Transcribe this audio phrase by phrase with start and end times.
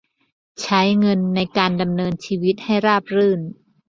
[0.61, 3.39] ใช้เงินในการดำเนินชีวิตให้ราบรื่น